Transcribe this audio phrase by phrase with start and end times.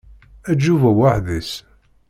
[0.51, 1.51] Eǧǧ Yuba weḥd-s.